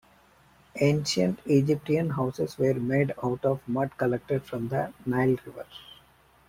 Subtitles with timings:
[0.79, 5.67] Ancient Egyptian houses were made out of mud collected from the Nile river.